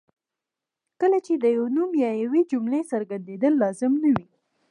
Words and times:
کله 1.01 1.17
چې 1.25 1.33
د 1.43 1.45
یو 1.57 1.65
نوم 1.75 1.91
یا 2.03 2.11
یوې 2.23 2.41
جملې 2.51 2.81
څرګندېدل 2.91 3.53
لازم 3.63 3.93
نه 4.03 4.09
وي. 4.15 4.27